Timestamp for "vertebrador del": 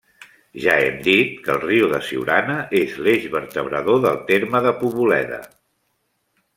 3.37-4.19